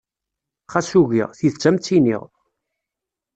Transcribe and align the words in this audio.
Xas 0.73 0.89
ugiɣ, 0.99 1.29
tidet 1.37 1.63
ad 1.67 1.71
m-tt-iniɣ. 1.73 2.23